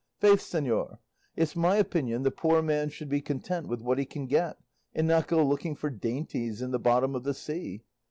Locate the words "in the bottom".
6.59-7.13